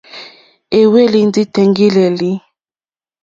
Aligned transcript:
Éhwélì 0.79 1.19
ndí 1.29 1.43
tèŋɡílǃélí. 1.53 2.31